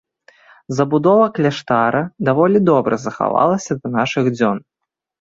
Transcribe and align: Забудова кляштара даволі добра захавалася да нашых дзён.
Забудова 0.77 1.27
кляштара 1.35 2.03
даволі 2.31 2.65
добра 2.73 3.01
захавалася 3.07 3.81
да 3.81 3.97
нашых 4.01 4.35
дзён. 4.41 4.57